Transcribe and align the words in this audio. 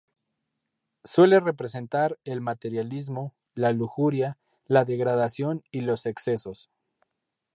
Suele 1.03 1.39
representar 1.39 2.17
el 2.23 2.41
materialismo, 2.41 3.35
la 3.53 3.71
lujuria, 3.71 4.39
la 4.65 4.83
degradación 4.83 5.63
y 5.69 5.81
los 5.81 6.07
excesos. 6.07 6.71